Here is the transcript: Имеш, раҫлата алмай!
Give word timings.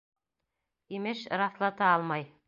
Имеш, 0.99 1.21
раҫлата 1.43 1.91
алмай! 1.99 2.27